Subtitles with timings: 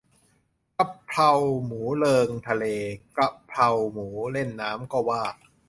[0.77, 1.31] กระเพรา
[1.65, 2.65] หมูเริงทะเล
[3.17, 5.21] กระเพราหมูเล่นน้ำ ก็ว่า